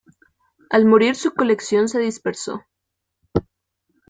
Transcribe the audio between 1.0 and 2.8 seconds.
su colección se dispersó.